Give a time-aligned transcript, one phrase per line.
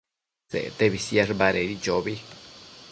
[0.53, 2.15] Sectebi siash badedi chobi